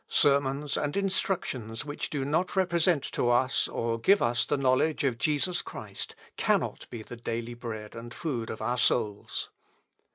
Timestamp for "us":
3.29-3.67, 4.19-4.47